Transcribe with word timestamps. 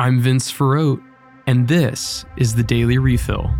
I'm 0.00 0.18
Vince 0.18 0.50
Ferrote, 0.50 1.02
and 1.46 1.68
this 1.68 2.24
is 2.38 2.54
the 2.54 2.62
Daily 2.62 2.96
Refill. 2.96 3.50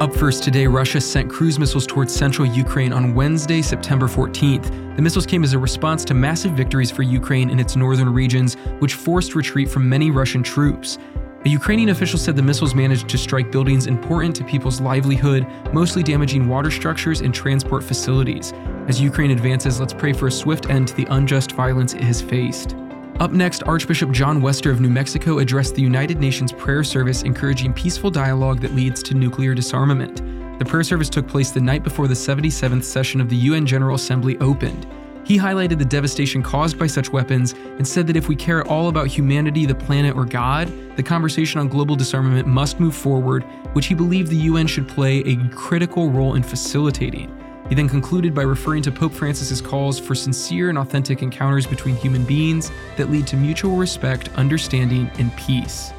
Up 0.00 0.14
first 0.14 0.44
today, 0.44 0.68
Russia 0.68 1.00
sent 1.00 1.28
cruise 1.28 1.58
missiles 1.58 1.84
towards 1.84 2.14
central 2.14 2.46
Ukraine 2.46 2.92
on 2.92 3.16
Wednesday, 3.16 3.62
September 3.62 4.06
14th. 4.06 4.94
The 4.94 5.02
missiles 5.02 5.26
came 5.26 5.42
as 5.42 5.54
a 5.54 5.58
response 5.58 6.04
to 6.04 6.14
massive 6.14 6.52
victories 6.52 6.92
for 6.92 7.02
Ukraine 7.02 7.50
in 7.50 7.58
its 7.58 7.74
northern 7.74 8.14
regions, 8.14 8.54
which 8.78 8.94
forced 8.94 9.34
retreat 9.34 9.68
from 9.68 9.88
many 9.88 10.12
Russian 10.12 10.44
troops. 10.44 10.98
A 11.44 11.48
Ukrainian 11.48 11.88
official 11.88 12.20
said 12.20 12.36
the 12.36 12.42
missiles 12.42 12.72
managed 12.72 13.08
to 13.08 13.18
strike 13.18 13.50
buildings 13.50 13.88
important 13.88 14.36
to 14.36 14.44
people's 14.44 14.80
livelihood, 14.80 15.44
mostly 15.72 16.04
damaging 16.04 16.46
water 16.46 16.70
structures 16.70 17.20
and 17.20 17.34
transport 17.34 17.82
facilities. 17.82 18.52
As 18.86 19.00
Ukraine 19.00 19.32
advances, 19.32 19.80
let's 19.80 19.92
pray 19.92 20.12
for 20.12 20.28
a 20.28 20.30
swift 20.30 20.70
end 20.70 20.86
to 20.86 20.94
the 20.94 21.06
unjust 21.10 21.50
violence 21.50 21.94
it 21.94 22.02
has 22.02 22.22
faced. 22.22 22.76
Up 23.18 23.32
next, 23.32 23.64
Archbishop 23.64 24.12
John 24.12 24.40
Wester 24.40 24.70
of 24.70 24.80
New 24.80 24.88
Mexico 24.88 25.40
addressed 25.40 25.74
the 25.74 25.82
United 25.82 26.20
Nations 26.20 26.52
prayer 26.52 26.84
service 26.84 27.22
encouraging 27.22 27.72
peaceful 27.72 28.10
dialogue 28.10 28.60
that 28.60 28.76
leads 28.76 29.02
to 29.02 29.14
nuclear 29.14 29.52
disarmament. 29.52 30.22
The 30.60 30.64
prayer 30.64 30.84
service 30.84 31.10
took 31.10 31.26
place 31.26 31.50
the 31.50 31.60
night 31.60 31.82
before 31.82 32.06
the 32.06 32.14
77th 32.14 32.84
session 32.84 33.20
of 33.20 33.28
the 33.28 33.36
UN 33.36 33.66
General 33.66 33.96
Assembly 33.96 34.38
opened. 34.38 34.86
He 35.24 35.38
highlighted 35.38 35.78
the 35.78 35.84
devastation 35.84 36.42
caused 36.42 36.78
by 36.78 36.88
such 36.88 37.10
weapons 37.10 37.52
and 37.52 37.86
said 37.86 38.06
that 38.08 38.16
if 38.16 38.28
we 38.28 38.34
care 38.34 38.60
at 38.60 38.66
all 38.66 38.88
about 38.88 39.06
humanity, 39.06 39.66
the 39.66 39.74
planet, 39.74 40.16
or 40.16 40.24
God, 40.24 40.72
the 40.96 41.02
conversation 41.02 41.60
on 41.60 41.68
global 41.68 41.94
disarmament 41.94 42.48
must 42.48 42.80
move 42.80 42.94
forward, 42.94 43.44
which 43.72 43.86
he 43.86 43.94
believed 43.94 44.30
the 44.30 44.36
UN 44.36 44.66
should 44.66 44.88
play 44.88 45.18
a 45.20 45.36
critical 45.50 46.10
role 46.10 46.34
in 46.34 46.42
facilitating. 46.42 47.36
He 47.68 47.76
then 47.76 47.88
concluded 47.88 48.34
by 48.34 48.42
referring 48.42 48.82
to 48.82 48.92
Pope 48.92 49.12
Francis's 49.12 49.60
calls 49.60 49.98
for 49.98 50.14
sincere 50.14 50.68
and 50.68 50.76
authentic 50.76 51.22
encounters 51.22 51.66
between 51.66 51.94
human 51.96 52.24
beings 52.24 52.72
that 52.96 53.10
lead 53.10 53.26
to 53.28 53.36
mutual 53.36 53.76
respect, 53.76 54.28
understanding, 54.34 55.10
and 55.18 55.34
peace. 55.36 55.92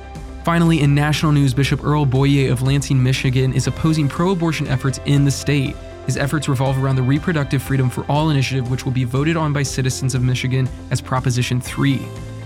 Finally, 0.43 0.81
in 0.81 0.93
national 0.93 1.31
news, 1.31 1.53
Bishop 1.53 1.83
Earl 1.85 2.05
Boyea 2.05 2.51
of 2.51 2.61
Lansing, 2.61 3.01
Michigan 3.01 3.53
is 3.53 3.67
opposing 3.67 4.09
pro 4.09 4.31
abortion 4.31 4.67
efforts 4.67 4.99
in 5.05 5.23
the 5.23 5.31
state. 5.31 5.75
His 6.05 6.17
efforts 6.17 6.49
revolve 6.49 6.83
around 6.83 6.97
the 6.97 7.03
Reproductive 7.03 7.63
Freedom 7.63 7.89
for 7.89 8.05
All 8.09 8.29
initiative, 8.29 8.69
which 8.69 8.85
will 8.85 8.91
be 8.91 9.05
voted 9.05 9.37
on 9.37 9.53
by 9.53 9.63
citizens 9.63 10.15
of 10.15 10.21
Michigan 10.21 10.67
as 10.91 10.99
Proposition 10.99 11.61
3. 11.61 12.01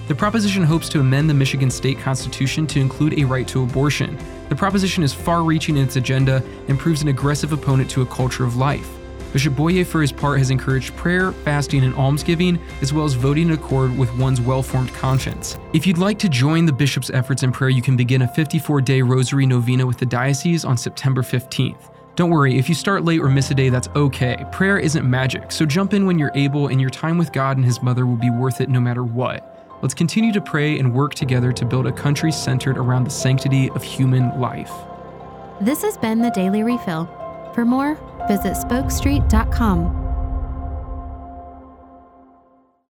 The 0.08 0.16
proposition 0.16 0.64
hopes 0.64 0.88
to 0.90 1.02
amend 1.02 1.30
the 1.30 1.34
Michigan 1.34 1.70
state 1.70 2.00
constitution 2.00 2.66
to 2.68 2.80
include 2.80 3.20
a 3.20 3.26
right 3.26 3.48
to 3.50 3.64
abortion. 3.64 4.18
The 4.48 4.56
proposition 4.56 5.04
is 5.04 5.14
far 5.14 5.44
reaching 5.44 5.76
in 5.76 5.84
its 5.84 5.98
agenda 5.98 6.42
and 6.70 6.80
proves 6.80 7.02
an 7.02 7.10
aggressive 7.10 7.52
opponent 7.52 7.90
to 7.92 8.04
a 8.04 8.06
culture 8.06 8.46
of 8.46 8.56
life. 8.56 8.88
Bishop 9.34 9.56
Boyea, 9.56 9.86
for 9.86 10.02
his 10.02 10.14
part, 10.14 10.38
has 10.38 10.50
encouraged 10.50 10.96
prayer, 10.96 11.34
fasting, 11.34 11.84
and 11.84 11.94
almsgiving, 11.96 12.58
as 12.82 12.94
well 12.94 13.04
as 13.04 13.14
voting 13.14 13.48
in 13.48 13.54
accord 13.54 13.98
with 13.98 14.16
one's 14.18 14.40
well 14.40 14.64
formed 14.64 14.94
conscience. 14.94 15.58
If 15.74 15.86
you'd 15.86 15.98
like 15.98 16.18
to 16.20 16.30
join 16.30 16.66
the 16.66 16.72
bishop's 16.72 17.10
efforts 17.10 17.44
in 17.44 17.52
prayer, 17.52 17.70
you 17.70 17.82
can 17.82 17.98
begin 17.98 18.22
a 18.22 18.28
54 18.30 18.82
day 18.82 19.02
rosary 19.02 19.46
novena 19.46 19.86
with 19.86 19.98
the 19.98 20.06
diocese 20.06 20.64
on 20.64 20.78
September 20.78 21.22
15th. 21.22 21.97
Don't 22.18 22.32
worry, 22.32 22.58
if 22.58 22.68
you 22.68 22.74
start 22.74 23.06
late 23.06 23.22
or 23.22 23.30
miss 23.30 23.52
a 23.52 23.54
day, 23.54 23.70
that's 23.70 23.90
okay. 23.96 24.44
Prayer 24.52 24.80
isn't 24.80 25.08
magic, 25.08 25.52
so 25.52 25.68
jump 25.68 25.94
in 25.94 26.08
when 26.08 26.18
you're 26.18 26.32
able, 26.34 26.70
and 26.70 26.82
your 26.82 26.90
time 26.90 27.20
with 27.20 27.32
God 27.32 27.58
and 27.58 27.66
His 27.66 27.84
Mother 27.84 28.08
will 28.08 28.16
be 28.16 28.32
worth 28.32 28.60
it 28.60 28.70
no 28.70 28.80
matter 28.80 29.04
what. 29.04 29.78
Let's 29.84 29.94
continue 29.94 30.34
to 30.34 30.42
pray 30.42 30.80
and 30.80 30.96
work 30.96 31.14
together 31.14 31.52
to 31.52 31.64
build 31.64 31.86
a 31.86 31.92
country 31.92 32.32
centered 32.32 32.80
around 32.80 33.04
the 33.04 33.12
sanctity 33.12 33.70
of 33.70 33.84
human 33.84 34.42
life. 34.42 34.74
This 35.62 35.84
has 35.84 35.96
been 35.96 36.18
the 36.18 36.32
Daily 36.32 36.64
Refill. 36.64 37.06
For 37.54 37.66
more, 37.66 37.94
visit 38.28 38.54
spokestreet.com. 38.54 40.07